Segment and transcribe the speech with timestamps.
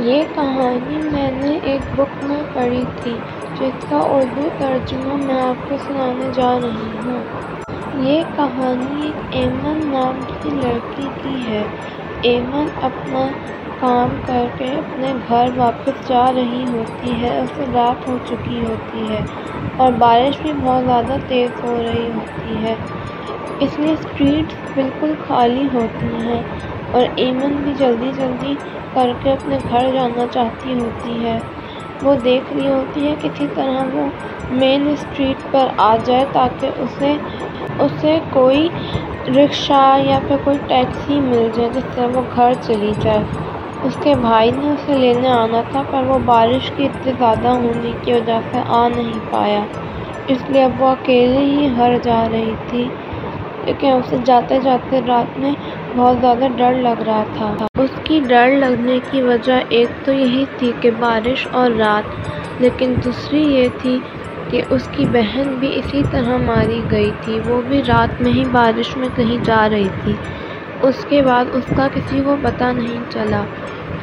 [0.00, 3.18] یہ کہانی میں نے ایک بک میں پڑھی تھی
[3.56, 7.24] جس کا اردو ترجمہ میں آپ کو سنانے جا رہی ہوں۔
[7.92, 11.64] یہ کہانی ایک ایمن نام کی لڑکی کی ہے۔
[12.22, 13.24] ایمن اپنا
[13.78, 16.88] کام کر کے اپنے گھر واپس جا رہی ہوتی
[17.20, 19.20] ہے، اسے رات ہو چکی ہوتی ہے
[19.78, 22.74] اور بارش بھی بہت زیادہ تیز ہو رہی ہوتی ہے۔
[23.60, 26.42] اس لیے اسٹریٹس بالکل خالی ہوتی ہیں۔
[26.92, 28.54] اور ایمن بھی جلدی جلدی
[28.94, 31.38] کر کے اپنے گھر جانا چاہتی ہوتی ہے۔
[32.02, 34.06] وہ دیکھ رہی ہوتی ہے کسی طرح وہ
[34.52, 37.12] مین اسٹریٹ پر آ جائے تاکہ اسے
[37.78, 38.68] اسے کوئی
[39.28, 43.22] رکشہ یا پھر کوئی ٹیکسی مل جائے جس سے وہ گھر چلی جائے۔
[43.82, 47.92] اس کے بھائی نے اسے لینے آنا تھا، پر وہ بارش کی اتنی زیادہ ہونے
[48.02, 49.62] کی وجہ سے آ نہیں پایا۔
[50.28, 52.84] اس لیے اب وہ اکیلے ہی گھر جا رہی تھی۔
[53.64, 55.52] لیکن اسے جاتے جاتے رات میں
[55.96, 60.44] بہت زیادہ ڈر لگ رہا تھا۔ اس کی ڈر لگنے کی وجہ ایک تو یہی
[60.58, 62.04] تھی کہ بارش اور رات،
[62.60, 63.98] لیکن دوسری یہ تھی
[64.50, 68.44] کہ اس کی بہن بھی اسی طرح ماری گئی تھی۔ وہ بھی رات میں ہی
[68.52, 70.14] بارش میں کہیں جا رہی تھی۔
[70.82, 73.42] اس کے بعد اس کا کسی کو پتہ نہیں چلا۔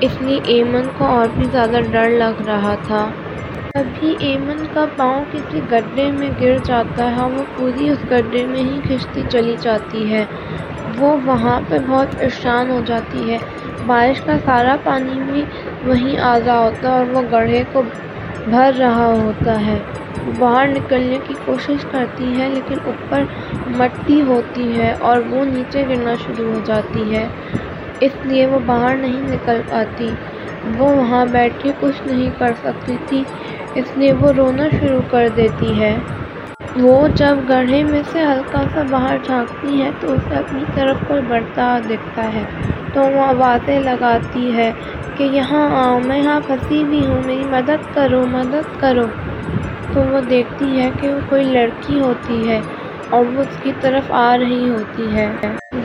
[0.02, 3.08] اس لیے ایمن کو اور بھی زیادہ ڈر لگ رہا تھا۔
[3.78, 8.46] تبھی ایمن کا پاؤں کسی گڈھے میں گر جاتا ہے اور وہ پوری اس گڈھے
[8.46, 10.24] میں ہی کھنچتی چلی جاتی ہے۔
[10.98, 13.38] وہ وہاں پہ بہت پریشان ہو جاتی ہے۔
[13.86, 15.44] بارش کا سارا پانی بھی
[15.86, 17.82] وہیں آ رہا ہوتا ہے اور وہ گڑھے کو
[18.46, 19.78] بھر رہا ہوتا ہے۔
[20.40, 23.24] باہر نکلنے کی کوشش کرتی ہے، لیکن اوپر
[23.78, 27.28] مٹی ہوتی ہے اور وہ نیچے گرنا شروع ہو جاتی ہے۔
[28.00, 30.10] اس لیے وہ باہر نہیں نکل پاتی
[30.78, 33.24] وہ وہاں بیٹھ کے کچھ نہیں کر سکتی تھی۔
[33.76, 35.96] اس لیے وہ رونا شروع کر دیتی ہے۔
[36.76, 41.22] وہ جب گڑھے میں سے ہلکا سا باہر جھانکتی ہے تو اسے اپنی طرف کوئی
[41.28, 42.46] بڑھتا دکھتا ہے۔
[42.94, 44.72] تو وہ آوازیں لگاتی ہے
[45.16, 49.08] کہ یہاں آؤ، میں یہاں پھنسی ہوئی ہوں، میری مدد کرو مدد کرو۔
[49.94, 52.62] تو وہ دیکھتی ہے کہ وہ کوئی لڑکی ہوتی ہے
[53.10, 55.28] اور وہ اس کی طرف آ رہی ہوتی ہے۔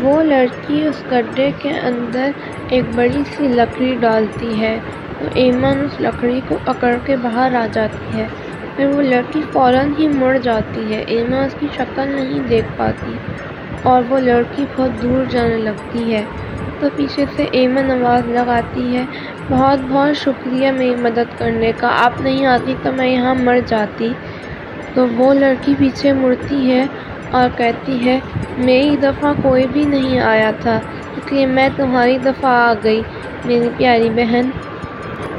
[0.02, 2.30] وہ لڑکی اس گڈھے کے اندر
[2.68, 4.78] ایک بڑی سی لکڑی ڈالتی ہے۔
[5.18, 8.26] تو ایمن اس لکڑی کو پکڑ کے باہر آ جاتی ہے۔
[8.76, 13.16] پھر وہ لڑکی فوراً ہی مڑ جاتی ہے۔ ایمن اس کی شکل نہیں دیکھ پاتی
[13.82, 16.24] اور وہ لڑکی بہت دور جانے لگتی ہے۔
[16.80, 19.04] تو پیچھے سے ایمن آواز لگاتی ہے،
[19.48, 24.12] بہت بہت شکریہ میری مدد کرنے کا۔ آپ نہیں آتی تو میں یہاں مر جاتی
[24.94, 26.84] تو وہ لڑکی پیچھے مڑتی ہے
[27.32, 28.18] اور کہتی ہے،
[28.58, 30.80] میری دفعہ کوئی بھی نہیں آیا تھا،
[31.16, 33.02] اس لیے میں تمہاری دفعہ آ گئی۔
[33.44, 34.50] میری پیاری بہن،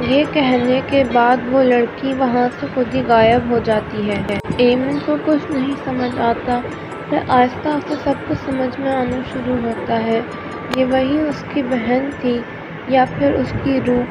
[0.00, 4.98] یہ کہنے کے بعد وہ لڑکی وہاں سے خود ہی غائب ہو جاتی ہے۔ ایمن
[5.06, 6.60] کو کچھ نہیں سمجھ آتا۔
[7.08, 10.20] پھر آہستہ آہستہ سب کچھ سمجھ میں آنا شروع ہوتا ہے۔
[10.76, 12.38] یہ وہی اس کی بہن تھی
[12.88, 14.02] یا پھر اس کی روح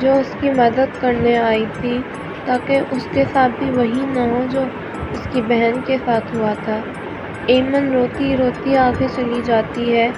[0.00, 1.98] جو اس کی مدد کرنے آئی تھی،
[2.44, 4.60] تاکہ اس کے ساتھ بھی وہی نہ ہو جو
[5.10, 6.78] اس کی بہن کے ساتھ ہوا تھا۔
[7.48, 10.08] ایمن روتی روتی آگے چلی جاتی ہے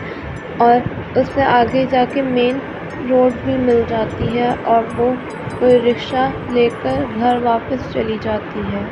[0.58, 0.78] اور
[1.14, 2.58] اس سے آگے جا کے مین
[3.00, 5.14] روڈ بھی مل جاتی ہے اور وہ
[5.58, 8.84] کوئی رکشہ لے کر گھر واپس چلی جاتی ہے۔